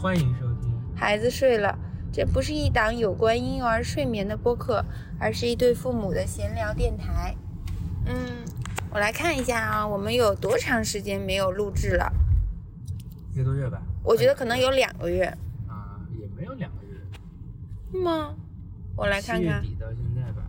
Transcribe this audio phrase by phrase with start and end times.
[0.00, 0.72] 欢迎收听。
[0.94, 1.76] 孩子睡了，
[2.12, 4.84] 这不是一档有关婴幼儿睡眠的播客，
[5.18, 7.34] 而是一对父母的闲聊电台。
[8.06, 8.14] 嗯，
[8.92, 12.12] 我来看一下啊，我们有多长时间没有录制了？
[13.34, 13.82] 一个多月吧。
[14.04, 15.24] 我觉得可能有两个月。
[15.66, 18.00] 啊，也没有两个月。
[18.00, 18.36] 吗？
[18.94, 19.60] 我来看看。
[19.64, 20.44] 七月底到现在吧。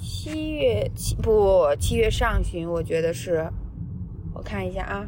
[0.00, 3.50] 七月七不七月上旬，我觉得是。
[4.32, 5.06] 我看一下啊，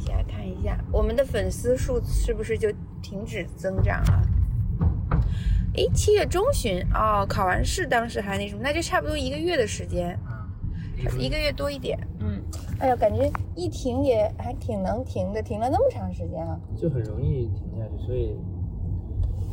[0.00, 2.68] 下看一下，我们的粉丝数是不是就
[3.02, 4.22] 停止增长了？
[5.74, 10.18] 诶，七月中旬哦，考完试当时还那什么，那就差不多一个月的时间，
[11.18, 11.98] 一个月多一点。
[12.18, 12.42] 嗯，
[12.80, 18.36] 哎呀，感觉一停也还挺能停的，停了那么长时间啊，就很容易停下去，所以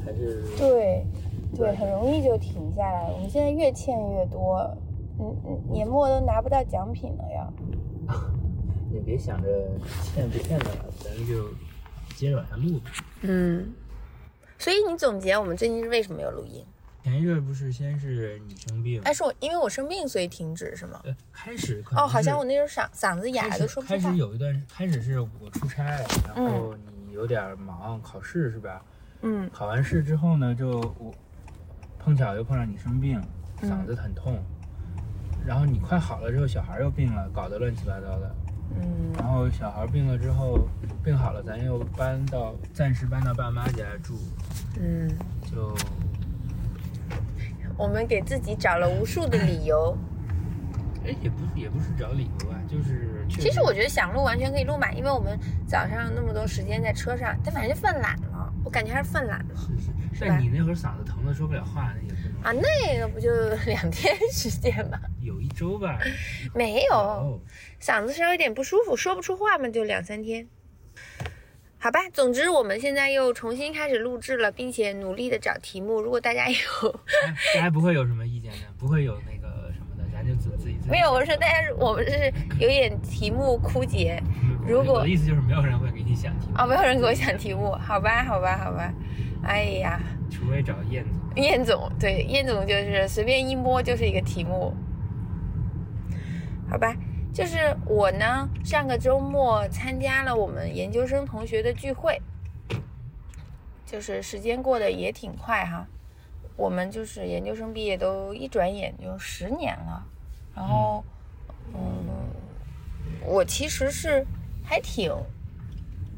[0.03, 1.05] 还是对
[1.55, 3.11] 对，很容易就停下来。
[3.13, 4.59] 我们现在越欠越多，
[5.19, 7.47] 嗯嗯，年末都拿不到奖品了呀。
[8.89, 9.47] 你别想着
[10.03, 11.49] 欠不欠的了，咱就
[12.15, 12.91] 接着往下录吧。
[13.21, 13.73] 嗯，
[14.57, 16.65] 所以你总结我们最近是为什么没有录音？
[17.03, 20.99] 前一阵不是先是你生病，哎，是我因为我生病所以停止是吗？
[21.05, 25.83] 呃，开始哦，好像我那时候嗓嗓子哑都说不开始有一段，开始是我出差，
[26.25, 28.83] 然后你有点忙，考试是吧？
[29.21, 29.49] 嗯。
[29.53, 31.13] 考完试之后呢，就我
[31.97, 33.21] 碰巧又碰上你生病，
[33.61, 34.43] 嗓子很痛，
[35.45, 38.35] 然后你快好了之后，小孩又病了，搞得乱七八糟的。
[38.75, 40.67] 嗯，然后小孩病了之后，
[41.03, 44.19] 病好了，咱又搬到暂时搬到爸妈家住。
[44.79, 45.09] 嗯，
[45.49, 45.75] 就
[47.77, 49.97] 我们给自己找了无数的理由。
[51.05, 59.55] 哎，也不也不是找理由啊，就是其实我觉得想录完全可以录满，因为我们早上那么多时间在车上，但反正就犯懒了，我感觉还是犯懒了。
[59.55, 59.67] 是
[60.13, 63.29] 是，但你那会儿嗓子疼的说不了话，那也啊，那个不就
[63.65, 64.99] 两天时间吗？
[65.21, 65.99] 有一周吧？
[66.55, 67.41] 没有，
[67.81, 70.47] 嗓子稍微有点不舒服，说不出话嘛，就两三天。
[71.79, 76.01] 好吧，总之我们现在又重新开始录制了，并且努力的找题目。
[76.01, 76.55] 如果大家有，
[77.55, 80.25] 大家不会有什么意见的，不会有那个什么的，咱。
[80.25, 84.21] 就自自己没有，我说大家，我们是有点题目枯竭。
[84.65, 88.93] 如果我的意思就是没有人会给你想题目哦，没有人给我想题目，好吧，好吧，好吧。
[89.43, 91.43] 哎呀，除非找燕总。
[91.43, 94.73] 燕总对，燕总就是随便一摸就是一个题目，
[96.69, 96.95] 好吧。
[97.33, 102.19] 就是我呢，上个周末参加了我们研究生同学的聚会，
[103.85, 105.85] 就是时间过得也挺快哈。
[106.55, 110.03] 我们就是研究生毕业都一转眼就十年了。
[110.55, 111.03] 然后，
[111.75, 111.79] 嗯，
[113.23, 114.25] 我其实是
[114.63, 115.13] 还挺，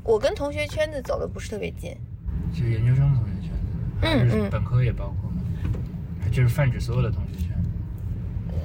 [0.06, 1.98] 我跟同学圈子走的不是特别近，
[2.54, 3.29] 就研究生同学
[4.02, 5.38] 嗯嗯，本科也包括吗？
[6.32, 7.50] 就是泛指所有的同学圈。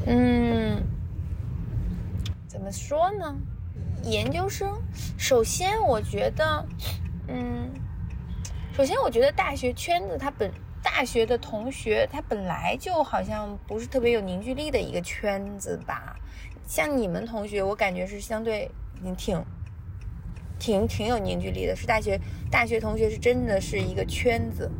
[0.06, 0.82] 嗯，
[2.46, 3.36] 怎么说呢？
[4.02, 4.70] 研究生，
[5.16, 6.66] 首先我觉得，
[7.28, 7.70] 嗯，
[8.72, 10.50] 首先我觉得大学圈子它本。
[10.86, 16.14] 大学的同学，他本来就好像不是特别有凝聚力的一个圈子吧。
[16.66, 18.70] 像你们同学，我感觉是相对
[19.02, 19.42] 你挺
[20.58, 21.74] 挺挺有凝聚力的。
[21.74, 22.20] 是大学
[22.50, 24.70] 大学同学是真的是一个圈子。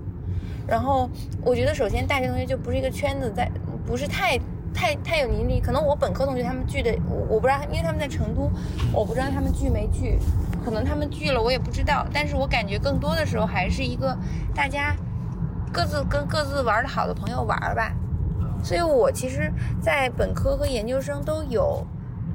[0.66, 1.08] 然后
[1.42, 3.50] 我觉得，首先大学同学就不是一个圈子，在
[3.86, 4.38] 不是太
[4.72, 5.60] 太太有凝聚力。
[5.60, 8.50] 可能我本科同学他们聚的，我我不知道，因为他们在成都，
[8.92, 10.18] 我不知道他们聚没聚。
[10.64, 12.06] 可能他们聚了，我也不知道。
[12.12, 14.16] 但是我感觉更多的时候还是一个
[14.54, 14.94] 大家。
[15.72, 17.92] 各自跟各自玩的好的朋友玩吧，
[18.62, 21.84] 所以我其实，在本科和研究生都有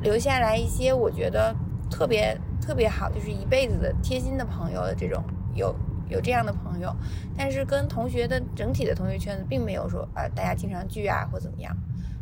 [0.01, 1.55] 留下来一些我觉得
[1.89, 5.23] 特别特别好，就是一辈子的贴心的朋友的这种
[5.53, 5.73] 有
[6.09, 6.93] 有这样的朋友，
[7.37, 11.75] 但是跟同学的整体的同学圈子并没有说啊大家经常聚啊或怎么样，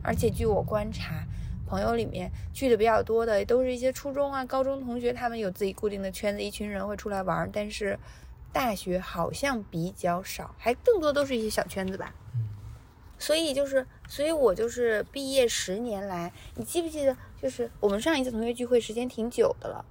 [0.03, 1.25] 而且据我观察，
[1.65, 7.97] 朋友里面聚的比较多的都是一些初中啊高中同学，他们有自己固定的圈子，一群人会出来玩，但是。
[8.53, 12.15] 大学好像比较少，还更多都是一些小圈子吧。
[12.33, 12.47] 嗯，
[13.19, 19.85] 所以就是，所以我就是毕业十年来，你记不记得，就是我们上一次同学聚会时间挺久的了，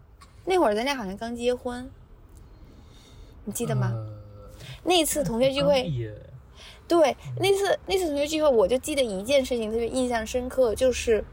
[0.46, 1.88] 那会儿咱俩好像刚结婚，
[3.46, 3.94] 你记得吗？
[4.82, 5.88] 那次同学聚会，
[6.88, 11.24] 对，那次那次同学聚会，我就记得一件事情特别印象深刻，就是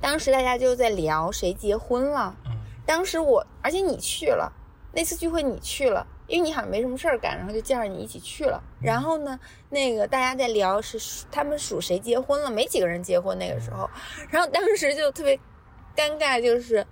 [0.00, 2.36] 当时大家就在聊谁结婚了。
[2.46, 2.52] 嗯，
[2.84, 4.52] 当时我，而且你去了。
[4.92, 8.60] 那次聚会你去了，因为你好像没什么事儿干，然后就叫着你一起去了。
[8.80, 10.98] 然后呢，那个大家在聊是
[11.30, 13.88] 他们数谁结婚了，没几个人结婚那个时候。
[14.30, 15.38] 然后当时就特别
[15.94, 16.84] 尴尬，就是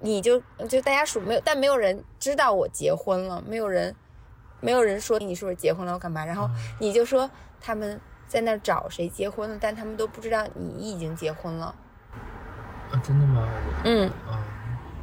[0.00, 3.94] 你就就大家数没有，但没有人知道我结婚了，没有人
[4.60, 6.24] 没有人说你是不是结婚了，我干嘛？
[6.24, 6.48] 然后
[6.78, 11.74] 你就说他们在那找谁结婚了，但他们都不知道你已经结婚了。
[12.90, 13.48] 啊，真的吗？
[13.84, 14.44] 嗯啊，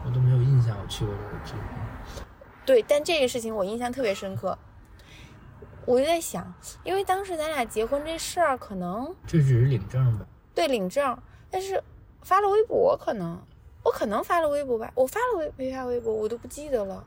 [0.06, 1.14] 我都没有印象我去过
[1.46, 2.26] 这个地方。
[2.66, 4.58] 对，但这个事情我印象特别深刻。
[5.86, 6.54] 我就在想，
[6.86, 10.26] 因为当时咱俩结婚这事儿，可能这只是领证吧？
[10.56, 11.18] 对领证，
[11.52, 11.84] 但是
[12.22, 13.38] 发了微博，可能
[13.84, 17.06] 我可能发了微博吧，我发了微没发微博，我都不记得了。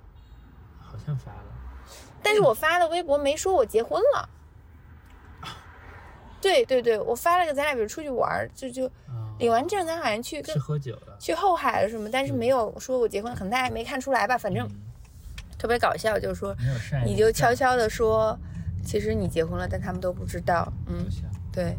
[0.78, 1.44] 好像发了，
[2.22, 4.28] 但是我发的微博没说我结婚了。
[6.40, 14.38] 对对对，我发了个咱俩比如出去玩儿，就就啊领完证，咱好像去跟是喝酒了，去后海了什么，但是没有说我结婚，可能大家没看出来吧。
[14.38, 14.82] 反正嗯
[15.58, 16.54] 特别搞笑，就是说
[17.04, 18.38] 你就悄悄的说，
[18.84, 20.70] 其实你结婚了，但他们都不知道。
[20.86, 21.06] 嗯
[21.52, 21.76] 对，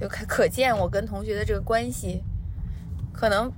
[0.00, 2.24] 就可可见我跟同学的这个关系，
[3.12, 3.52] 可能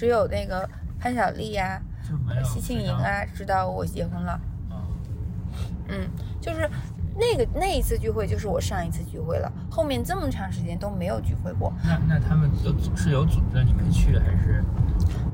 [0.00, 0.66] 只有那个
[0.98, 4.32] 潘晓丽呀、就没有奚庆莹啊知道我结婚了。
[4.70, 4.80] 啊，
[5.88, 6.08] 嗯，
[6.40, 6.66] 就是
[7.14, 9.52] 那个那一次聚会，就是我上一次聚会了。
[9.70, 14.64] 后面这么长时间都没有聚会过，那那他们有是有组织你们去还是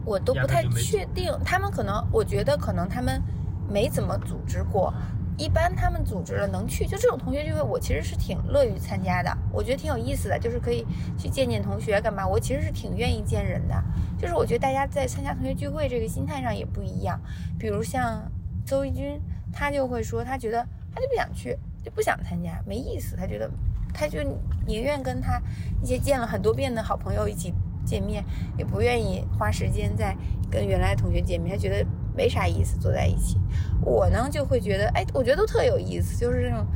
[0.05, 1.33] 我都不太确定。
[1.45, 3.23] 他们可能，我觉得可能他们
[3.71, 4.93] 没怎么组织过。
[5.39, 9.37] 一般他们组织了能去，就这种同学聚会，我其实是挺乐于参加的。
[9.53, 10.87] 我觉得挺有意思的，就是可以
[11.19, 12.27] 去见见同学干嘛。
[12.27, 13.75] 我其实是挺愿意见人的，
[14.19, 17.21] 就是我觉得大家在参加同学聚会这个心态上也不一样。
[17.59, 18.31] 比如像
[18.65, 19.21] 邹一军，
[19.53, 23.15] 他就会说，他觉得他就不想去，就不想参加，没意思。
[23.15, 23.51] 他觉得，
[23.93, 24.21] 他就
[24.67, 25.39] 宁愿跟他
[25.83, 27.53] 一些见了很多遍的好朋友一起
[27.85, 28.25] 见面，
[28.57, 30.17] 也不愿意花时间在
[30.51, 31.87] 跟原来同学见面，他觉得
[32.17, 33.37] 没啥意思，坐在一起。
[33.83, 36.67] 我呢就会觉得，哎，我觉得都特有意思，就是这种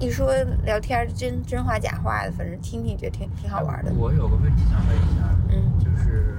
[0.00, 3.92] 一说聊天真真话假话的，反正听听觉得挺挺好玩的。
[3.94, 6.36] 我有个问题想问一下，嗯，就是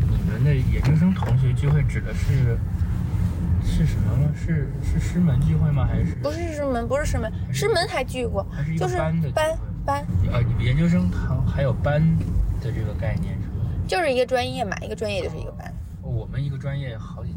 [0.00, 2.58] 你们的研究生同学聚会指的是
[3.64, 4.32] 是什么呢？
[4.34, 5.86] 是是师门聚会吗？
[5.86, 12.02] 还是不是师门，不是师门，师门还聚过还是就是班的班会班，呃，你们研究生还还有班
[12.60, 13.54] 的这个概念是吧？
[13.86, 15.73] 就是一个专业嘛，一个专业就是一个班，
[16.24, 17.34] 我们一个专业好几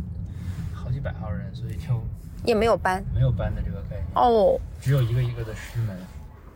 [0.74, 2.02] 好几百号人，所以就
[2.46, 4.58] 也没有班没有班的这个概念，哦。
[4.80, 5.98] 只有一个一个的师门。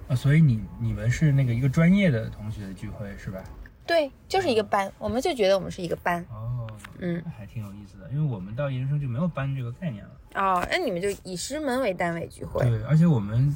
[0.07, 3.43] 啊，所以你你们是那个一个专业的同学的聚会是吧？
[3.85, 6.25] 对，就是一个班，我们就觉得我们是一个班。
[6.31, 6.65] 哦，
[6.99, 10.11] 嗯还挺有意思的，因为我们到研究生就没有班这个概念了。
[10.35, 12.63] 哦，那你们就以师门为单位聚会。
[12.63, 13.53] 对，而且我们，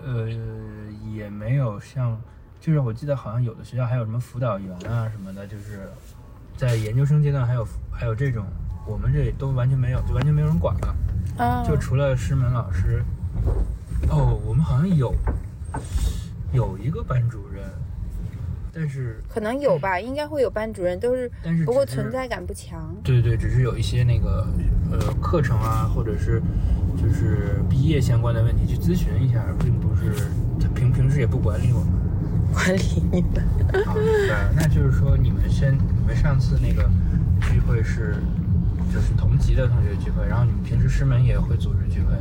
[0.00, 0.28] 呃，
[1.12, 2.20] 也没有像，
[2.60, 5.88] 就是我记得好像有的学校还有什么辅导员啊什么的，就是
[6.56, 8.44] 在研究生阶段还有还有这种，
[8.86, 10.96] 我们这里都完全没有，就完全没有人管了，
[11.36, 13.02] 啊，就除了师门老师。
[14.10, 15.14] 哦，我们好像有
[16.52, 17.64] 有一个班主任，
[18.72, 22.94] 但是可能有吧，应该会有班主任，都是但是不过存在感不强。
[23.02, 24.46] 对对，只是有一些那个
[24.92, 26.40] 呃课程啊，或者是
[26.96, 30.28] 就是毕业相关的问题去咨询一下，并不是
[30.60, 31.88] 他平平时也不管理我们。
[32.52, 33.84] 管理你们。
[33.86, 34.52] 好，明白了。
[34.54, 36.86] 那就是说你们先你们上次那个
[37.40, 38.16] 聚会是
[38.92, 42.12] 就是同级的同学聚会，然后你们平时师门也会组织聚会，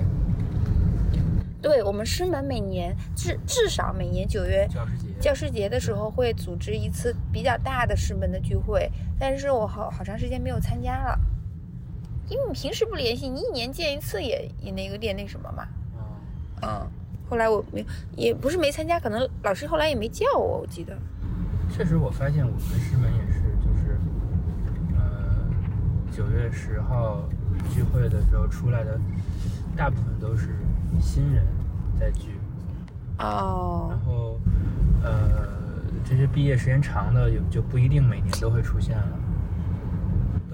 [1.61, 5.07] 对我们师门每年至至少每年九月教师节。
[5.19, 8.89] 教师节的时候会组织一次比较大的师门的聚会，
[9.19, 11.19] 但是我好好长时间没有参加了，
[12.29, 15.67] 因为你平时不联系，你一年见一次也也那个有点那什么嘛。
[15.97, 16.07] 哦
[16.61, 16.87] 嗯，
[17.29, 20.97] 后来我没也不是没参加，可能老师后来也没叫我，我记得。
[21.69, 23.42] 确实，我发现我们师门也是，
[26.15, 27.23] 九月十号
[27.73, 28.99] 聚会的时候出来的，
[29.75, 30.49] 大部分都是
[31.01, 31.43] 新人
[31.99, 32.37] 在聚，
[33.17, 34.39] 哦然后，
[35.03, 35.47] 呃，
[36.05, 39.07] 这些毕业时间长的有就不一定每年都会出现了。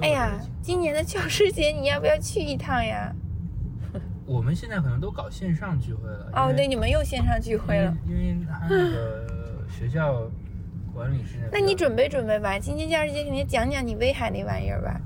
[0.01, 3.13] 哎呀今年的教师节你要不要去一趟呀？
[4.25, 6.31] 我们现在可能都搞线上聚会了。
[6.35, 7.93] 哦，对，你们又线上聚会了。
[8.07, 9.27] 因为因为他那个
[9.67, 10.21] 学校
[10.93, 11.59] 管理是那。
[11.59, 15.01] 那你准备准备吧，今年教师节肯定讲讲你威海那玩意儿吧。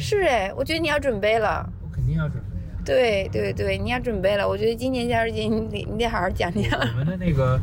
[0.00, 1.70] 是哎，我觉得你要准备了。
[1.82, 2.80] 我肯定要准备啊。
[2.84, 4.48] 对对对，你要准备了。
[4.48, 6.80] 我觉得今年教师节你得你得好好讲讲。
[6.80, 7.60] 我们的那个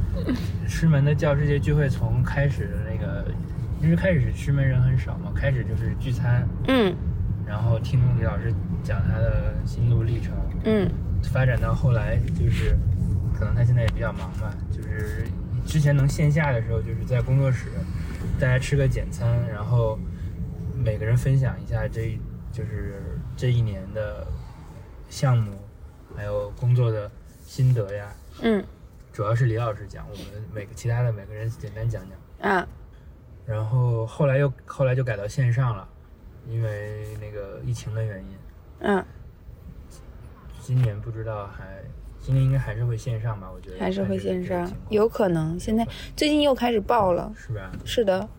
[0.68, 3.26] 师门的教师节聚会，从开始的那个，
[3.82, 6.96] 因为开始师门人很少嘛，开始就是聚餐，嗯
[7.48, 8.54] 然后听李老师
[8.84, 10.34] 讲他的心路历程，
[10.66, 10.90] 嗯
[11.34, 12.78] 发展到后来就是，
[13.34, 15.26] 可能他现在也比较忙吧，就是
[15.66, 17.70] 之前能线下的时候，就是在工作室，
[18.40, 19.98] 大家吃个简餐，然后
[20.88, 22.18] 每个人分享一下这一
[22.50, 24.26] 就是这一年的
[25.10, 25.52] 项目，
[26.16, 27.12] 还有工作的
[27.46, 28.10] 心得呀。
[28.42, 28.64] 嗯
[29.12, 32.02] 主要是李老师讲，我们每个其他的每个人简单讲
[32.40, 32.50] 讲。
[32.50, 32.66] 啊
[33.46, 35.86] 然后后来又后来就改到线上了，
[36.48, 38.38] 因为那个疫情的原因。
[38.80, 39.06] 嗯，
[40.62, 41.84] 今年不知道还，
[42.22, 43.52] 今年应该还是会线上吧？
[43.54, 45.60] 我觉得还是会线上有可能。
[45.60, 47.30] 现在最近又开始爆了。
[47.36, 47.72] 是吧？
[47.84, 48.30] 是的，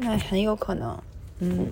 [0.00, 1.00] 那很有可能。
[1.40, 1.70] 嗯，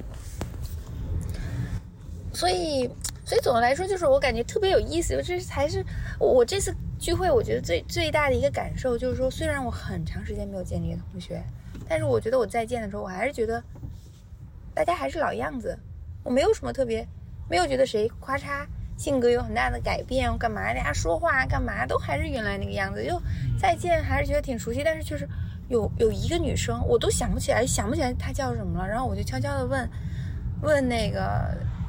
[2.32, 2.90] 所以，
[3.24, 5.22] 所以总的来说，就是我感觉特别有意思。
[5.22, 5.84] 这才是
[6.18, 11.42] 我这次聚会，我觉得最最大的一个感受就是说，虽然我很长时间没有见这些同学，
[11.88, 13.62] 但是我觉得我再见的时候，我还是觉得
[14.74, 15.78] 大家还是老样子，
[16.24, 17.06] 我没有什么特别，
[17.48, 18.66] 没有觉得谁咔嚓
[18.98, 23.20] 性格有很大的改变，我干嘛大家说话干嘛都还是原来那个样子，就
[23.58, 25.28] 再见还是觉得挺熟悉，但是确实
[25.72, 29.90] 有有一个女生，我都想不起来，想不起来她叫什么了，然后我就悄悄的问
[30.60, 31.20] 问那个。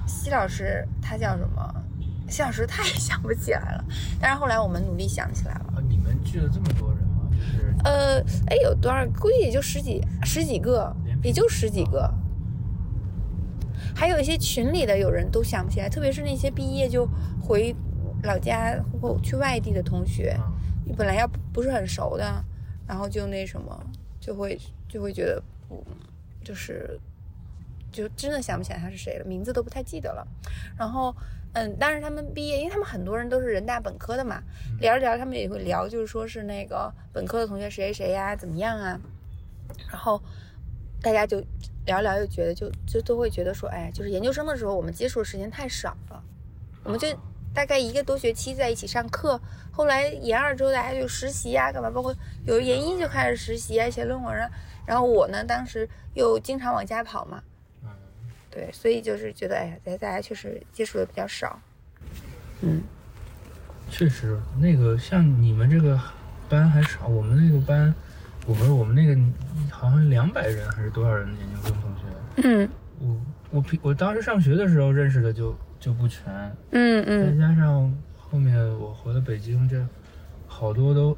[0.06, 1.76] 西老师她叫什么？
[2.28, 3.86] 西老师他也 想不起来了。
[4.20, 5.82] 但是后来我们努力想起来了。
[5.88, 7.30] 你们聚了这么多人吗？
[7.32, 9.06] 就是呃，哎，有多少？
[9.18, 12.14] 估计也就十几十几个，也就十几个。
[13.96, 17.08] 还有一些群里的有人都想不起来，特别是那些毕业就
[17.42, 17.74] 回
[18.24, 20.38] 老家或去外地的同学，
[20.86, 22.44] 你本来要不是很熟的，
[22.88, 23.78] 然后就那什么，
[24.20, 25.86] 就会就会觉得不
[26.44, 27.00] 就是。
[27.92, 30.28] 就真的想不起来他是谁了，名字都不太记得了。
[30.76, 31.16] 然后，
[31.54, 34.42] 嗯，当时他们毕业，因为他们很多人都是人大本科的嘛，
[34.80, 39.00] 聊着聊，他们也会聊，就是说是那个本科的同学谁谁谁呀，怎么样啊？
[39.92, 40.20] 然后
[41.04, 41.40] 大家就
[41.86, 46.24] 聊聊，又觉得就就都会觉得说，哎，就是研究生的时候我们接触的时间太少了，
[46.84, 47.08] 我们就
[47.54, 49.40] 大概一个多学期在一起上课，
[49.72, 51.90] 后来研二之后大家就实习啊，干嘛？
[51.90, 52.14] 包括
[52.46, 54.50] 有研一就开始实习啊，写论文啊。
[54.86, 57.42] 然后我呢，当时又经常往家跑嘛。
[57.84, 57.90] 嗯
[58.50, 61.60] 对，所以就是觉得，哎呀，大家确实接触的比较少。
[62.62, 62.82] 嗯，
[63.90, 66.00] 确实，那个像你们这个
[66.50, 67.94] 班还少，我们那个班，
[68.46, 69.20] 我们我们那个
[69.72, 72.02] 好像两百人还是多少人研究生同学？
[72.44, 72.70] 嗯，
[73.00, 76.32] 我我平我当时上学的时候认识的就就不全。
[76.72, 77.38] 嗯嗯。
[77.38, 79.86] 再加上后面我回了北京，这
[80.48, 81.18] 好多都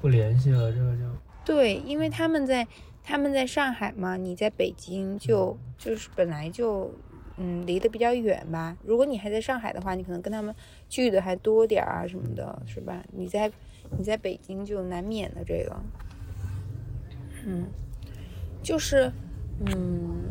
[0.00, 1.02] 不联系了，这个就。
[1.44, 2.66] 对，因为他们在。
[3.04, 6.88] 他们在上海嘛，你在北京就就是本来就，
[7.36, 8.76] 嗯，离得比较远吧。
[8.84, 10.54] 如果你还在上海的话，你可能跟他们
[10.88, 13.02] 聚的还多点儿啊什么的，是吧？
[13.10, 13.50] 你在
[13.98, 15.76] 你在北京就难免的这个，
[17.44, 17.66] 嗯，
[18.62, 19.10] 就是，
[19.66, 20.22] 嗯，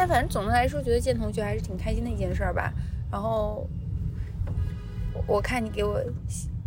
[0.00, 2.72] 但反正总的来说，觉得见同学还是挺开心的一件事儿吧。
[3.12, 3.68] 然后，
[5.26, 6.02] 我看你给我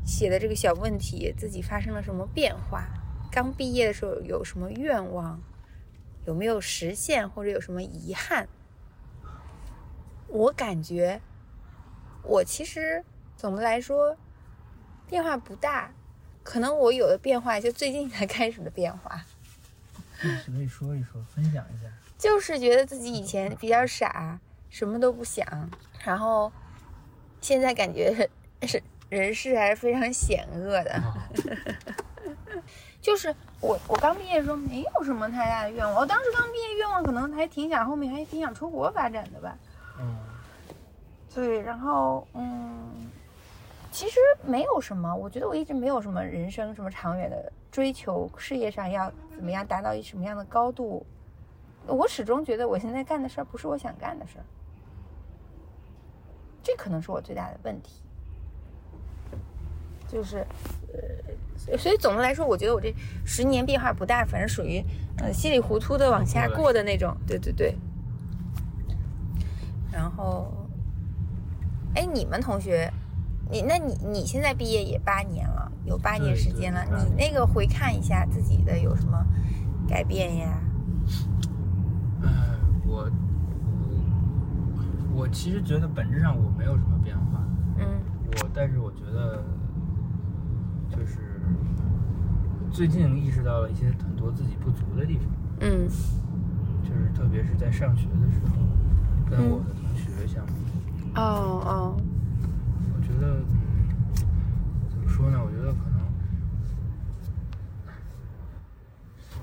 [0.06, 2.88] 写的这个小问题，自己发生了什么变化？
[3.32, 5.42] 刚毕业的时候有什么愿望，
[6.28, 8.48] 有没有实现或者有什么遗憾？
[10.28, 11.20] 我感觉，
[12.22, 13.04] 我其实
[13.36, 14.16] 总的来说
[15.10, 15.92] 变化不大，
[16.44, 19.26] 可能我有的变化就最近才开始的变化。
[20.22, 21.90] 可以说一说，分享一下。
[22.18, 24.40] 就是觉得自己以前比较傻，
[24.70, 25.46] 什么都不想，
[26.06, 26.52] 然后
[27.42, 28.30] 现在感觉
[28.64, 31.04] 是人世还是非常险恶的。
[33.02, 35.94] 就是我，我刚毕业的时候没有什么太大的愿望。
[35.96, 39.58] 我当时刚毕业，愿望可能还挺想后面还挺想出国发展的吧。
[40.00, 40.18] 嗯，
[41.36, 43.12] 对，然后嗯，
[43.92, 51.06] 其实没有什么，我觉得我一直没有什么人生什么长远的追求，事业上要怎么样达到一什么样的高度。
[51.88, 54.46] 我始终觉得我现在干的事儿不是我想干的事儿，
[56.62, 58.02] 这可能是我最大的问题。
[60.08, 60.46] 就是，
[60.94, 62.94] 呃，所以总的来说，我觉得我这
[63.26, 64.84] 十年变化不大，反正属于，
[65.18, 67.18] 呃，稀里糊涂的往下过的那种。
[67.26, 67.76] 对对对。
[69.92, 70.54] 然后，
[71.96, 72.94] 哎，你们同学，
[73.50, 79.26] 你那你你现在毕业也八年了，有八年时间了，你那个回看一下自己的有什么
[79.88, 80.62] 改变呀？
[82.22, 82.30] 哎，
[82.86, 83.10] 我
[85.14, 87.44] 我其实觉得本质上我没有什么变化。
[87.78, 87.86] 嗯。
[88.42, 89.44] 我但是我觉得。
[90.96, 91.18] 就是
[92.72, 95.26] 最近意识到了一些很多自己不足的地方，
[95.62, 95.90] 嗯，
[96.84, 98.58] 就是特别是在上学的时候，
[99.28, 100.54] 跟我的同学相比，
[101.16, 101.98] 哦哦，
[102.96, 103.90] 我觉得，嗯
[104.88, 105.42] 怎么说呢？
[105.44, 106.00] 我觉得可能，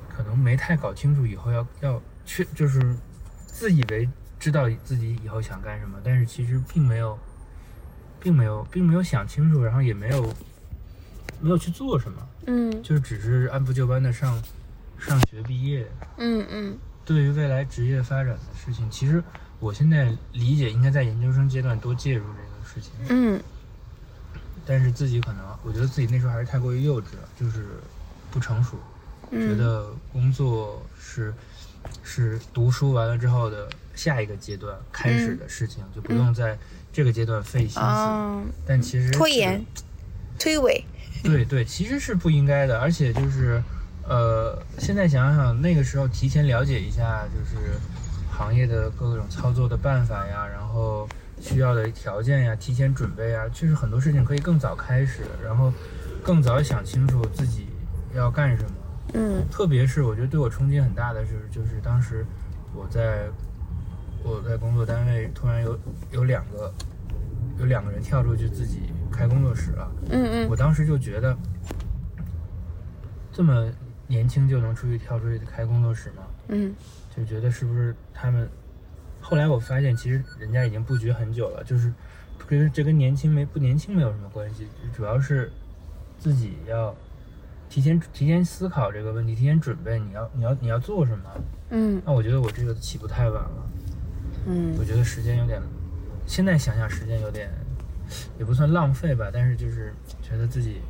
[0.09, 2.95] 可能没太搞清楚以后要要去，就是
[3.45, 4.09] 自以为
[4.41, 7.17] 知道自己以后想干什么，但是其实并没有，
[8.19, 10.35] 并没有，并没有想清楚，然后也没有。
[11.43, 14.39] 没有去做什么，嗯，就只是按部就班的上
[14.99, 16.79] 上学毕业，嗯嗯。
[17.03, 19.25] 对于未来职业发展的事情，其实
[19.59, 23.43] 我现在理解应该在研究生阶段多介入这个事情，嗯。
[24.67, 27.69] 但是自己可能，我觉得自己那时候还是太过于幼稚了，就是
[28.31, 28.77] 不成熟，
[29.31, 31.33] 觉得工作是
[32.03, 33.67] 是读书完了之后的
[34.01, 36.57] 下一个阶段开始的事情，就不用在
[36.91, 38.53] 这个阶段费心思。
[38.67, 39.63] 但其实拖延、
[40.39, 40.83] 推诿。
[41.23, 43.63] 对对，其实是不应该的，而且就是，
[44.09, 47.75] 呃，现在想想那个时候提前了解一下，就是
[48.31, 51.07] 行业的各种操作的办法呀，然后
[51.39, 55.71] 需要的条件呀，提前准备啊，确实很多事情可以更早开始，然后
[56.25, 57.67] 更早想清楚自己
[58.15, 58.71] 要干什么。
[59.13, 62.25] 嗯特别是我觉得对我冲击很大的是，就是当时
[62.73, 63.29] 我在
[64.23, 65.79] 我在工作单位突然有
[66.11, 66.73] 有两个
[67.59, 71.37] 有两个人跳出去自己开工作室了，嗯嗯我当时就觉得
[73.33, 73.71] 这么
[74.07, 76.23] 年轻就能出去跳出去开工作室吗？
[76.49, 76.75] 嗯
[77.17, 78.49] 就觉得是不是他们？
[79.21, 81.93] 后来我发现，其实人家已经布局很久了，就是
[82.47, 85.53] 跟这跟年轻没不年轻没有什么关系，主要是
[86.19, 86.95] 自己要
[87.69, 91.25] 提前提前思考这个问题，提前准备你要你要你要做什么。
[91.71, 93.70] 嗯那我觉得我这个起步太晚了，
[94.47, 95.61] 嗯我觉得时间有点，
[96.27, 97.51] 现在想想时间有点
[98.39, 99.93] 也不算浪费吧，但是就是
[100.23, 100.81] 觉得自己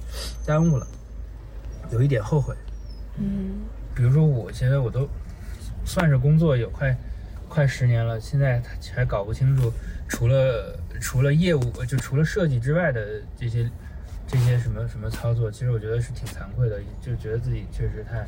[0.47, 0.87] 耽误了，
[1.91, 2.55] 有一点后悔。
[3.19, 3.63] 嗯
[3.95, 5.09] 比如说我现在我都
[5.85, 6.97] 算是工作有快
[7.49, 8.63] 快十年了，现在
[8.95, 9.73] 还搞不清楚
[10.09, 13.69] 除了除了业务就除了设计之外的这些
[14.27, 18.25] 这些什么什么操作，其实我觉得是挺惭愧的，就觉得自己确实太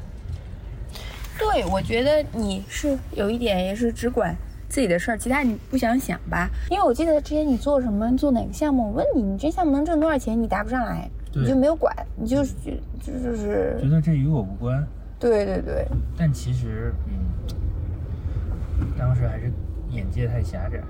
[1.39, 4.37] 对，我觉得你是有一点也是只管
[4.73, 6.49] 自己的事儿，其他你不想想吧？
[6.71, 14.83] 因为我记得之前你做什么，做哪个项目，我问你，你这项目能挣多少钱，你答不上来，你就没有管，你就是就就是觉得这与我无关。
[15.21, 15.87] 对对对，
[16.17, 19.53] 但其实，嗯，当时还是
[19.91, 20.81] 眼界太狭窄。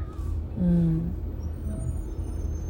[0.61, 1.01] 嗯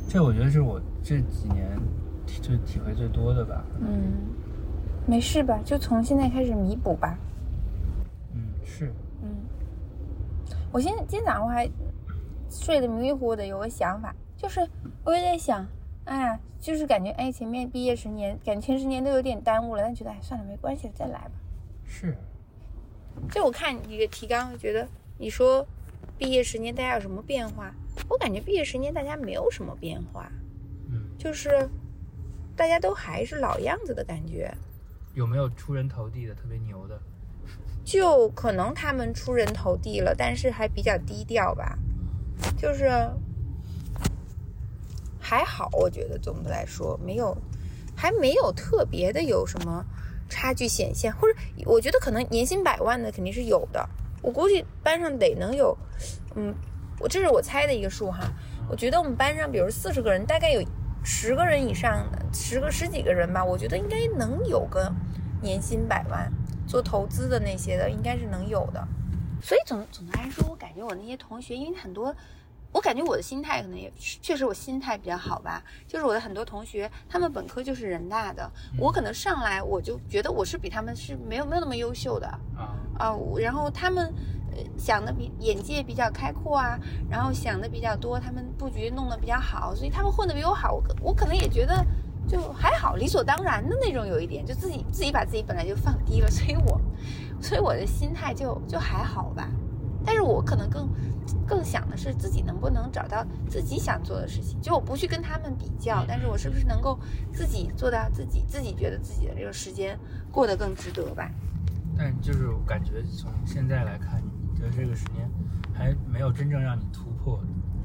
[0.08, 1.78] 这我觉得是我这几年
[2.26, 3.62] 体最体会最多的吧。
[3.80, 4.12] 嗯，
[5.06, 5.60] 没事吧？
[5.62, 7.18] 就从现在开始弥补吧。
[8.34, 8.92] 嗯，是，嗯，
[10.72, 11.68] 我现在今天早上我还
[12.48, 14.66] 睡得迷迷糊糊的，有个想法，就是
[15.04, 15.66] 我也在想，
[16.04, 21.32] 哎呀，就是感觉哎前面毕业十年，感觉前十年都有点耽误了，但觉得哎算了没关系，再来吧。
[21.84, 22.16] 是，
[23.30, 25.66] 就我看你这个提纲，觉得你说
[26.16, 27.70] 毕业十年大家有什么变化？
[28.08, 30.32] 我感觉毕业十年大家没有什么变化，
[30.90, 31.68] 嗯，就是
[32.56, 34.50] 大家都还是老样子的感觉。
[35.12, 36.98] 有没有出人头地的特别牛的？
[37.84, 41.76] 就可能他们出人头地了，但是还比较低调吧，
[42.56, 42.88] 就是
[45.20, 47.36] 还好，我觉得总的来说没有，
[47.96, 49.84] 还没有特别的有什么
[50.28, 51.34] 差距显现，或者
[51.66, 53.88] 我觉得可能年薪百万的肯定是有的，
[54.22, 55.76] 我估计班上得能有，
[56.36, 56.54] 嗯，
[57.00, 58.32] 我这是我猜的一个数哈，
[58.68, 60.62] 我觉得我们班上比如四十个人，大概有
[61.04, 64.92] 十个人以上，十个十几个人吧，我觉得应该能有个
[65.42, 66.32] 年薪百万。
[66.72, 68.82] 做投资的那些的，应该是能有的。
[69.42, 72.16] 所以总总的来说，我感觉我那些同学，因为很多，
[72.72, 75.62] 我感觉我的心态可能也确实我心态比较好吧。
[75.86, 84.06] 就是我的很多同学，他们本科就是人大的，我可能上来我就觉得我是比他们是没有没有那么优秀的啊，啊、然后他们
[84.56, 86.78] 呃想的比眼界比较开阔啊，
[87.10, 90.72] 然后想的比较多，他们布局弄得比较好，所以他们混得比我好。
[90.72, 91.84] 我可我可能也觉得。
[92.28, 92.61] 就还
[92.92, 96.78] 好，理所当然的那种，有一点，就自己自己把自己本来就放低了， 所以我，
[97.40, 99.48] 所以我的心态就就还好吧。
[100.04, 100.86] 但是我可能更
[101.46, 106.98] 更想的是自己能不能找到自己想做的事情，就我不去跟他们比较，但是我是不是能够
[107.32, 109.98] 自己做到自己自己觉得自己的这个时间
[110.30, 111.30] 过得更值得吧？
[111.96, 115.26] 但就是我感觉从现在来看，你的这个时间
[115.72, 117.40] 还没有真正让你突破。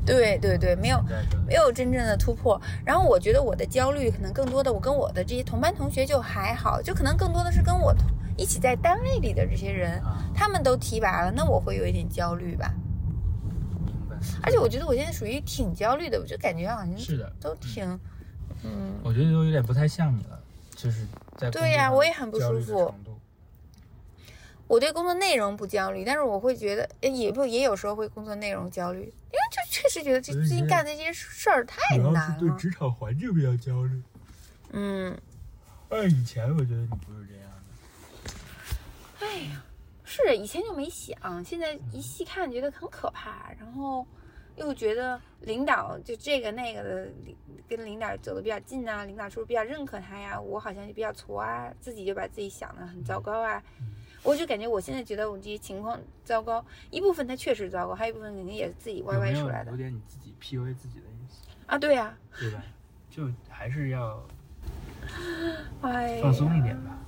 [0.07, 0.99] 对对对，没有
[1.45, 2.59] 没有真正的突破。
[2.85, 12.73] 然后我觉得我的焦虑可能更多的，我跟我的这些同班同学就还好，就可能更多的是跟我同一起在单位里的这些人，啊，他们都提拔了，那我会有一点焦虑吧。
[13.85, 14.15] 明白。
[14.43, 17.83] 而且我觉得我现在属于挺焦虑的，我就感觉好像是的，都挺，
[18.63, 20.39] 嗯，我觉得都有点不太像你了，
[20.75, 22.93] 就是在对呀我也很不舒服
[24.67, 32.37] 我对工作内容不焦虑，但是我会觉得呃也不也有时候会工作内容焦虑，因为就确实觉得这最近干的这些事儿太难了。
[32.37, 34.01] 对职场环境比较焦虑。
[34.71, 35.17] 嗯，
[35.89, 39.25] 哎，以前我觉得你不是这样的。
[39.25, 39.63] 哎呀，
[40.03, 44.05] 是以前就没想，现在一细看觉得很可怕，然后
[44.57, 47.11] 又觉得领导就这个那个的，
[47.69, 50.39] 跟领导走的比较近啊，领导是不是比较认可他呀？
[50.39, 53.63] 我好像就比较挫啊，自己就把自己想的很糟糕啊。
[54.27, 61.77] 我就感觉我现在觉得我这些情况糟糕，一部分他确实糟糕，还有一部分肯定也是自己歪歪出来的有点你自己 PUA 自己的意思，啊。
[61.77, 62.61] 对呀、对吧？
[63.09, 64.21] 就还是要
[65.81, 66.99] 哎，放松一点吧。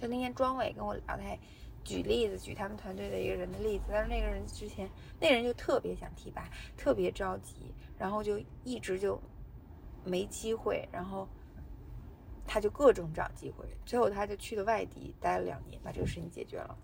[0.00, 1.38] 就那天庄伟跟我聊，他还
[1.84, 3.84] 举例子，举他们团队的一个人的例子。
[3.88, 7.54] 但是那个人之前，那个人就特别想提拔，特别着急，
[7.96, 9.16] 然后就一直就
[10.04, 11.28] 没机会，然后
[12.46, 16.76] 他就各种找机会，最后他就去了外地待了两年，把这个事情解决了。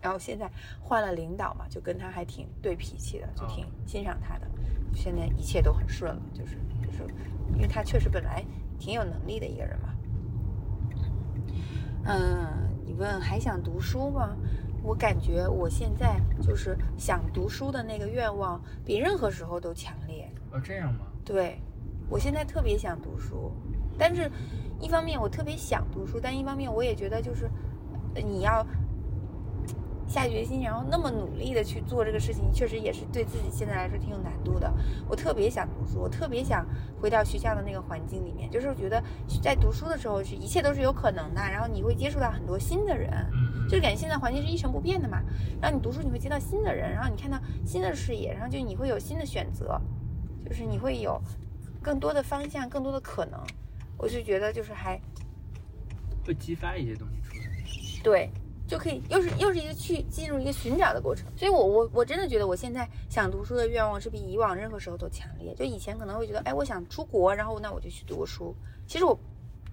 [0.00, 0.50] 然后现在
[0.82, 4.46] 换了领导嘛，就跟他还挺对脾气的，就挺欣赏他的。
[4.94, 7.06] 现在一切都很顺了，就是就是，
[7.54, 8.44] 因为他确实本来
[8.78, 9.88] 挺有能力的一个人嘛。
[12.04, 14.36] 嗯，你问还想读书吗？
[14.82, 20.30] 我感觉我现在就是想读书的那个愿望比任何时候都强烈。
[20.52, 21.06] 哦，这样吗？
[21.24, 21.58] 对，
[22.10, 23.50] 我现在特别想读书，
[23.98, 24.30] 但是
[24.84, 27.50] 一方面我特别想读书，但一方面我也觉得就是
[28.14, 28.64] 呃你要
[30.06, 34.70] 下决心，然后那么努力的去做这个事情，确实也是对自己现在来说挺有难度的。
[35.08, 36.66] 我特别想读书，我特别想
[37.00, 39.02] 回到学校的那个环境里面，就是我觉得
[39.42, 43.10] 在读书的时候是一切都是有可能的，然后你会接触到很多新的人。
[43.66, 45.22] 就是感觉现在环境是一成不变的嘛，
[45.58, 49.80] 然后你读书你会接到新的人，然后你看到新的视野，然后就你会有新的选择，
[50.44, 51.18] 就是你会有
[51.82, 53.40] 更多的方向，更多的可能。
[53.96, 55.00] 我就觉得就是还
[56.26, 57.44] 会激发一些东西出来。
[58.02, 58.30] 对，
[58.66, 61.26] 就可以又是又是一个去进入一个寻找的过程。
[61.36, 65.54] 所以我我我真的觉得我现在想读书的愿望是比以往任何时候都强烈。
[65.54, 68.54] 就以前可能会觉得，哎，我想出国，然后那我就去读个书。
[68.86, 69.18] 其实我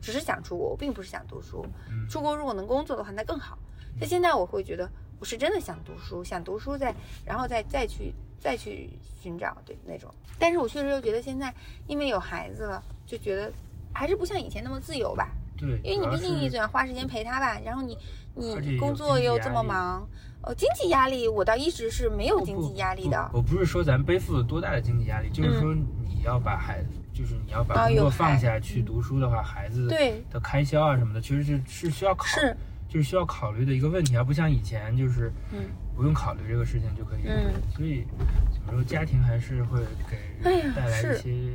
[0.02, 1.66] 只是想出国，我并不是想读书。
[1.90, 3.58] 嗯出国如果能工作的话，那更好。
[4.00, 8.90] 但现在我会觉得，我是真的想读书，想读书再，然后再再去再去
[9.22, 10.10] 寻找对那种。
[10.40, 11.54] 但是我确实又觉得现在
[11.88, 13.52] 因为有孩子了，就觉得
[13.94, 15.30] 还是不像以前那么自由吧。
[15.58, 17.98] 对，因为你毕竟你总要花时间陪他吧，然后你
[18.34, 20.08] 你工作又这么忙，
[20.42, 23.38] 呃，经济压力我倒一直是没有经济压力的不。
[23.38, 29.88] 我不是说咱背负了多大的经济压力，就是说你要把孩子，就是你要把啊工作放下去读书的话，孩子
[30.32, 32.58] 的开销啊什么的，其实是是需要考，是，
[32.90, 35.60] 就是需要考虑的一个问题，而不像以前就是嗯
[35.96, 37.22] 不用考虑这个事情就可以。
[37.28, 38.04] 嗯所以
[38.52, 40.18] 怎么说，家庭还是会给
[40.76, 41.54] 带来一些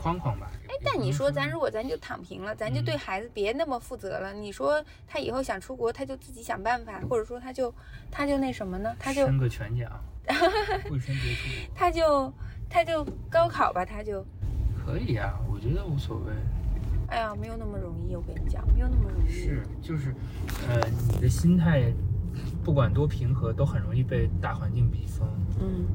[0.00, 0.50] 框框吧。
[0.68, 4.32] 哎，但你说咱如果咱就躺平了，咱就嗯对孩子别那么负责了。
[4.32, 7.72] 你说他以后想出国，他就自己想办法，或者说他就
[8.10, 8.94] 他就那什么呢？
[8.98, 9.90] 他就申个全奖，
[10.90, 12.32] 未申别出国他就
[12.70, 14.24] 他就高考吧，他就
[14.84, 16.32] 可以呀、我觉得无所谓。
[17.08, 18.14] 哎呀，没有那么容易。
[18.14, 19.30] 我跟你讲，没有那么容易。
[19.30, 20.14] 是，就是，
[20.68, 20.80] 呃，
[21.10, 21.90] 你的心态
[22.62, 25.26] 不管多平和，都很容易被大环境逼疯。
[25.58, 25.86] 嗯，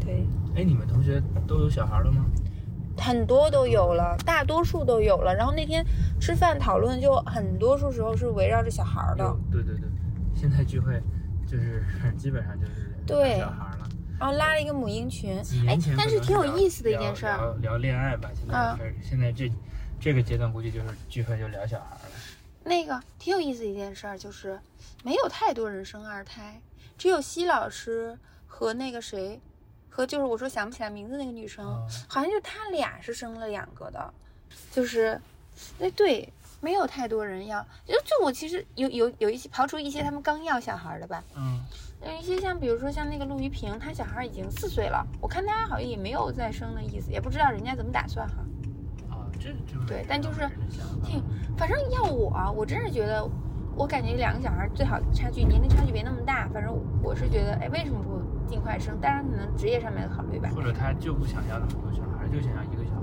[0.00, 0.26] 对。
[0.56, 2.24] 哎，你们同学都有小孩了吗？
[2.98, 5.34] 很多都有了，大多数都有了。
[5.34, 5.84] 然后那天
[6.20, 9.36] 吃饭讨论，就很多数时候是围绕着小孩儿的。
[9.50, 9.88] 对对对，
[10.34, 11.02] 现在聚会
[11.46, 11.84] 就是
[12.16, 13.88] 基本上就是对小孩了。
[14.18, 17.36] 然后拉了一个母婴群几，哎，但是挺有意思的一件事儿。
[17.36, 19.52] 聊聊恋爱吧，现在啊现在这
[20.00, 22.00] 这个阶段估计就是聚会就聊小孩了。
[22.64, 24.58] 那个挺有意思的一件事儿，就是
[25.04, 26.60] 没有太多人生二胎，
[26.96, 29.38] 只有西老师和那个谁，
[29.96, 31.80] 和就是我说想不起来名字那个女生，啊。
[32.06, 34.12] 好像就他俩是生了两个的，
[34.70, 35.18] 就是，
[35.80, 36.30] 哎对，
[36.60, 41.58] 没有太多人要，就就我其实有有有一些刨除一些他们刚要小孩的吧，嗯，
[42.04, 48.44] 有一些像比如说像那个陆一平，他小孩已经四岁了，我看他好像也没有再生的意思，也不知道人家怎么打算哈。
[49.08, 50.40] 啊，这就是对但就是
[51.02, 51.22] 挺，
[51.56, 53.26] 反正要我啊，我真是觉得，
[53.76, 56.48] 我感觉两个小孩最好差距年龄差距别那么大。
[56.48, 58.98] 反正我是觉得，哎，为什么不尽快生？
[59.00, 60.48] 当然可能职业上面的考虑吧。
[60.54, 63.00] 或者他就不想要那么多小孩，就想要一个小孩。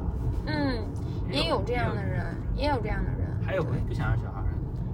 [0.48, 0.84] 嗯，
[1.32, 3.20] 也有这样的人，也有这样的人。
[3.46, 4.48] 还有对不想要小孩的，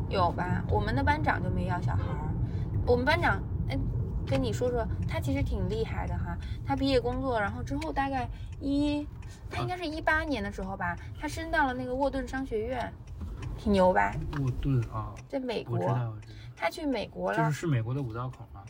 [0.09, 0.63] 有吧？
[0.69, 2.03] 我们的班长就没要小孩。
[2.85, 3.77] 我们班长，哎，
[4.27, 6.37] 跟你说说，他其实挺厉害的哈。
[6.65, 8.27] 他毕业工作，然后之后大概
[8.59, 9.07] 一，
[9.49, 12.91] 他应该是一八年的时候吧，他升到了那个沃顿商学院，
[13.59, 14.15] 挺牛吧？
[14.41, 18.63] 沃顿啊，在美国，我知道，我知道，他去美国了就是，是美国的五道口吗。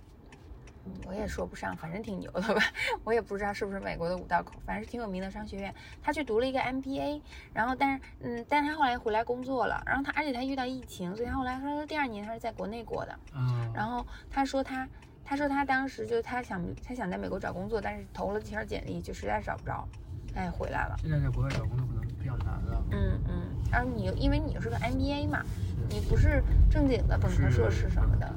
[1.06, 2.62] 我也说不上，反正挺牛的吧。
[3.04, 5.74] 我也不知道是不是美国的五道口，反正是挺有名的商学院。
[6.02, 7.22] 他去读了一个 MBA，
[7.54, 13.20] 然后但是嗯，但是他后来回来工作了，然后他而且他遇到疫情，所以他后来他说第二年他是在国内过的。
[13.36, 14.90] 嗯，然后他说他，
[15.24, 19.88] 他说他当时就他想他想在美国找工作，但是投了几条简历，就实在找不着，
[20.34, 20.96] 他也回来了。
[20.98, 22.84] 现在在国外找工作可能比较难了。
[22.92, 25.44] 嗯嗯，然后你又因为你又是个 MBA 嘛，
[25.90, 28.34] 你不是正经的本科硕士什么的，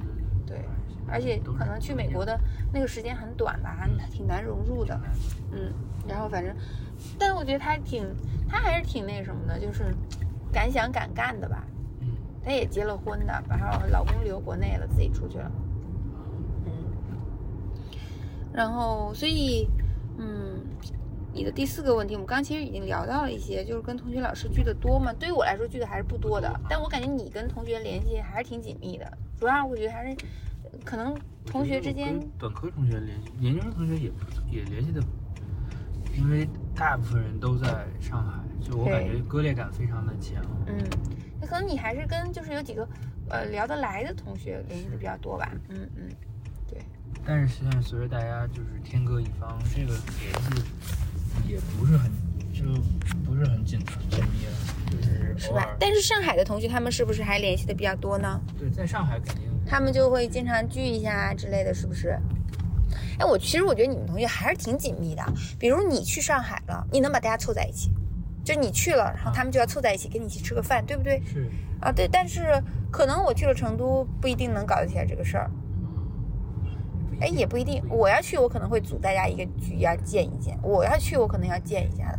[0.46, 0.64] 对对，
[1.08, 2.38] 而且可能去美国的
[2.72, 4.98] 那个时间很短吧，还挺难融入的
[5.52, 5.72] 嗯，
[6.08, 6.54] 然后反正，
[7.18, 8.04] 但是我觉得他挺，
[8.48, 9.94] 他还是挺那什么的，就是
[10.52, 11.64] 敢想敢干的吧。
[12.44, 15.52] 他，也结了婚的，然后老公留国内了，自己出去了。
[16.66, 16.72] 嗯，
[18.52, 19.68] 然后所以，
[20.18, 20.58] 嗯，
[21.34, 25.12] 你的第四个问题，我们刚刚其实已经聊到了一些，就是跟同学老师聚的多吗？
[25.14, 29.18] 对于我来说聚的还是不多的，但我感觉你跟同学联系还是挺紧密的。
[29.38, 30.16] 主要我觉得还是
[30.84, 31.16] 可能
[31.46, 34.12] 同学之间本科同学联系，研究生同学也
[34.50, 35.02] 也联系的，
[36.16, 40.42] 因为大部分人都在上海，就我感觉割裂感非常的强。
[40.66, 40.78] 嗯，
[41.40, 42.86] 那可能你还是跟就是有几个
[43.30, 45.50] 呃聊得来的同学联系的比较多吧。
[45.70, 46.08] 嗯嗯，
[46.68, 46.78] 对。
[47.24, 50.62] 但是实际上随着大家就是天各一方，这个联系
[51.48, 52.10] 也不是很
[52.52, 52.62] 就
[53.24, 53.78] 不是很紧
[54.10, 54.52] 紧密了，
[54.90, 55.76] 就是是吧？
[55.78, 58.40] 但是上海的同学他们是不是还联系的比较多呢？
[58.58, 62.18] 对，在上海肯定他们就会经常聚一下之类的，是不是？
[63.18, 65.24] 哎，我其实我觉得你们同学还是挺紧密的。
[65.58, 67.90] 比如你去上海了，你能把大家凑在一起，
[68.44, 71.22] 就你去了，然后他们就要凑在一起跟你一起吃个饭，对不对？
[71.26, 71.48] 是
[71.80, 72.08] 啊，对。
[72.08, 75.50] 但是可能我去了成都，不一定能搞得起来这个事儿。
[77.22, 77.82] 哎，也不一定。
[77.88, 80.58] 我要去，我可能会组大家一个局，要见一见。
[80.62, 82.18] 我要去，我可能要见一下的。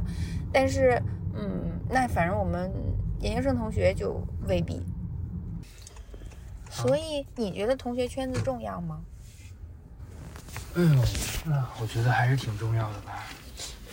[0.52, 1.02] 但是，
[1.36, 2.72] 嗯，那反正我们
[3.20, 4.82] 研究生同学就未必。
[6.70, 9.02] 所以，你觉得同学圈子重要吗？
[10.76, 11.04] 哎呦，
[11.46, 13.26] 那我觉得还是挺重要的吧。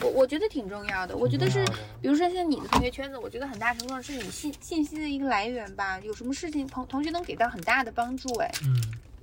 [0.03, 1.15] 我我觉得挺重要的。
[1.15, 1.63] 我觉得是
[2.01, 6.01] 比如说像你的同学圈子，我觉得很大程度上是你信信息的一个来源吧。
[6.01, 8.35] 有什么事情，同同学能给到很大的帮助。
[8.37, 8.81] 哎，嗯，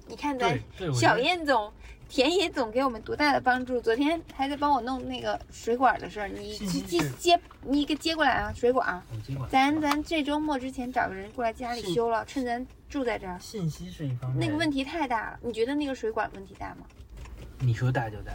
[0.07, 0.57] 你看咱
[0.93, 1.71] 小燕总、
[2.07, 3.79] 田野总给我们多大的帮助？
[3.81, 9.01] 昨天还在帮我弄那个水管的事儿，你去接接接，你给接过来啊，水管。
[9.11, 13.37] 我接管咱咱这周末之前找个人过来家里修了，趁咱住在这儿。
[13.39, 16.85] 信息是一方面，那个问题太大了，你觉得那个水管问题大吗？
[17.59, 18.31] 你说大就大，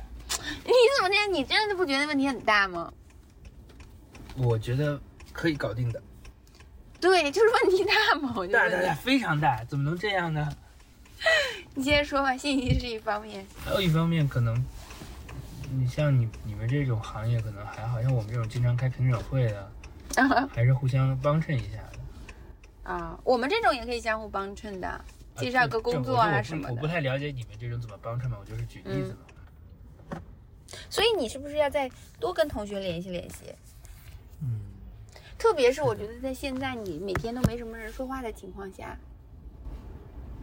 [0.64, 1.32] 你怎么这样？
[1.32, 2.92] 你真的不觉得问题很大吗？
[4.36, 5.00] 我觉得
[5.32, 6.02] 可以搞定的，
[7.00, 8.94] 对，就是问题大嘛，我觉大大大。
[8.94, 10.48] 非常大，怎么能这样呢？
[11.74, 13.46] 你接着说吧，信息是一方面。
[13.64, 14.64] 还有一方面可能，
[15.70, 19.72] 你像你你们这种行业可能还好像我们这种经常开评审会的，
[20.16, 22.90] 啊还是互相帮衬一下的。
[22.90, 25.04] 啊，我们这种也可以相互帮衬的，
[25.36, 26.74] 介绍个工作啊什么的。
[26.74, 30.20] 我不太了解你们这种怎么帮衬嘛，我就是举例子嘛。
[30.90, 33.54] 所以你是不是要再多跟同学联系联系？
[34.40, 34.60] 嗯，
[35.38, 38.98] 特别是我觉得在现在你每天都没什么人说话的情况下，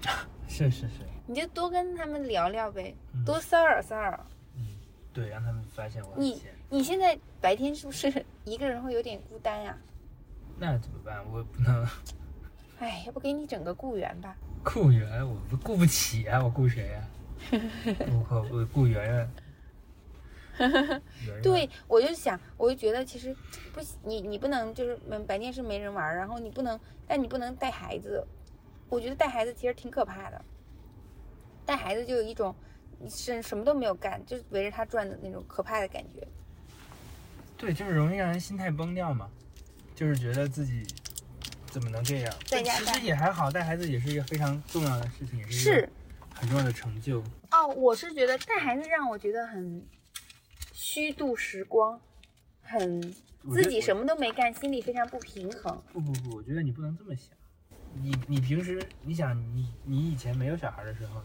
[0.59, 0.93] 是是是，
[1.25, 4.25] 你就多跟他们聊聊呗，嗯多骚扰骚扰。
[4.57, 4.65] 嗯
[5.13, 6.41] 对，让他们发现我你。
[6.71, 9.75] 你现在白天是不是一个人会有点孤单呀、
[10.57, 11.23] 那怎么办？
[11.31, 11.87] 我不能
[12.79, 14.35] 哎，要不给你整个雇员吧？
[14.63, 17.07] 雇员，我不雇不起啊，我雇谁呀、
[17.51, 19.29] 我靠，我雇圆圆。
[21.41, 23.33] 对，我就想，我就觉得其实
[23.73, 28.27] 不行，你你不能就是嗯白天是没人玩，然后你不能，但你不能带孩子。
[28.89, 30.45] 我觉得带孩子其实挺可怕的，
[31.65, 32.53] 带孩子就有一种
[32.99, 36.27] 你是什么都没有干，就围着他转的那种可怕的感觉。
[37.55, 39.29] 对，就是容易让人心态崩掉嘛，
[39.93, 40.85] 就是觉得自己
[41.67, 42.33] 怎么能这样？
[42.45, 45.89] 其在家其实也还好，带孩子也是一个非常重要的事情，也是一个
[46.33, 47.21] 很重要的成就。
[47.51, 49.85] 哦，我是觉得带孩子让我觉得很
[50.73, 51.99] 虚度时光，
[52.63, 53.01] 很
[53.51, 55.81] 自己什么都没干，心里非常不平衡。
[55.93, 57.37] 不不不，我觉得你不能这么想。
[57.93, 61.21] 你你平时你想你你以前没有小孩的时候，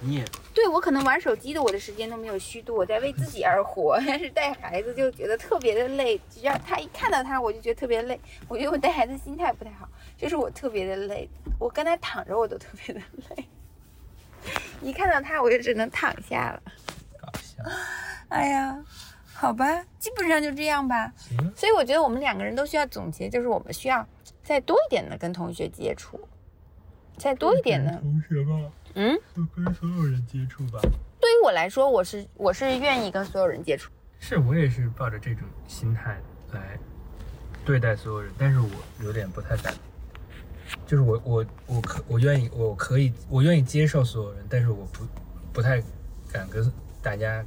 [0.00, 3.98] 你也对我可能玩手机的我的时间都没有虚度，我在为自己而活。
[4.06, 8.20] 但是带孩子就觉得特别的累，只要他一看到他，我就觉得特别累。
[8.48, 9.88] 我觉得我带孩子心态不太好，
[10.18, 13.44] 就是我特别的累，我跟他躺着我都特别的累，
[14.82, 16.62] 一看到他我就只能躺下了。
[17.20, 17.62] 搞笑。
[18.28, 18.84] 哎呀，
[19.32, 21.12] 好吧，基本上就这样吧。
[21.56, 24.06] 所以我觉得我们两个人都需要总结，就是我们需要
[24.44, 26.20] 再多一点的跟同学接触，
[27.16, 27.90] 再多一点的。
[27.98, 30.78] 同学吧，嗯，就跟所有人接触吧。
[31.18, 33.90] 对于我来说，我是我是愿意跟所有人接触。
[34.20, 36.20] 是我也是抱着这种心态
[36.52, 36.78] 来
[37.64, 38.68] 对待所有人，但是我
[39.02, 39.74] 有点不太敢，
[40.86, 45.06] 就是我我我可我愿意我可以我愿意接受所有人，但是我不
[45.54, 45.82] 不太
[46.30, 46.70] 敢跟
[47.02, 47.42] 大家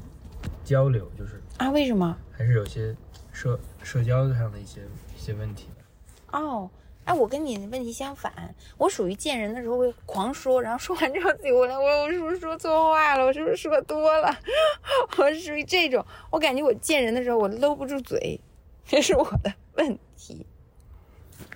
[0.64, 1.70] 交流，就是啊？
[1.70, 2.18] 为什么？
[2.32, 2.96] 还是有些
[3.32, 4.82] 社社交上的一些
[5.16, 6.38] 一些问题的。
[6.40, 6.70] 哦，
[7.08, 13.24] 哎，我跟你的问题相反，我属于见人的时候会狂说，然后说完之后自己回来，我我是不是说错话了？
[13.26, 14.30] 我是不是说多了？
[15.17, 18.38] 我是属于这种，我感觉我见人的时候我搂不住嘴，
[18.86, 20.46] 这是我的问题。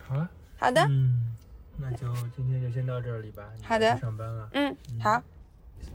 [0.08, 1.36] 好了，好的，嗯，
[1.78, 3.44] 那就今天就先到这里吧。
[3.62, 4.50] 好的上班了。
[4.54, 5.22] 嗯，好，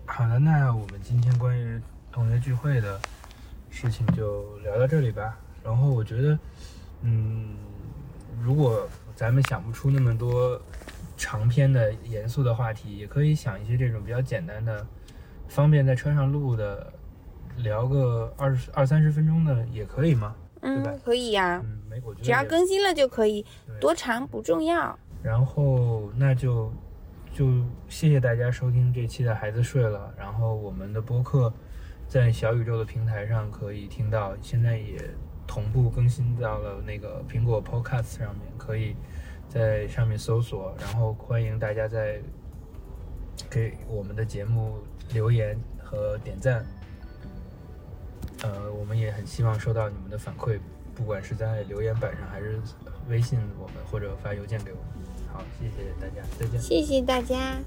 [0.04, 1.80] 好的，那我们今天关于
[2.12, 3.00] 同学聚会的
[3.70, 5.38] 事情就聊到这里吧。
[5.64, 6.38] 然后我觉得，
[7.00, 7.56] 嗯，
[8.42, 10.60] 如果咱们想不出那么多
[11.16, 14.86] 长篇的严肃的话题，也可以想一些这种比较简单的、
[15.48, 16.92] 方便在车上录的，
[17.56, 20.36] 聊个二十二三十分钟的也可以嘛。
[20.60, 23.44] 嗯，可以呀、嗯，没，我觉得只要更新了就可以，
[23.80, 24.98] 多长不重要。
[25.22, 26.72] 然后那就
[27.32, 27.46] 就
[27.88, 31.52] 谢谢大家收听这期的《孩子睡了》，然后我们的播客
[32.06, 34.98] 在小宇宙的平台上可以听到，现在也
[35.46, 38.94] 同步更新到了那个苹果 Podcast 上面，可以
[39.48, 42.20] 在上面搜索，然后欢迎大家在
[43.48, 44.78] 给我们的节目
[45.12, 46.64] 留言和点赞。
[48.42, 50.58] 呃，我们也很希望收到你们的反馈，
[50.94, 52.60] 不管是在留言板上，还是
[53.08, 55.06] 微信我们，或者发邮件给我们。
[55.32, 56.60] 好，谢谢大家，再见。
[56.60, 57.58] 谢谢大家。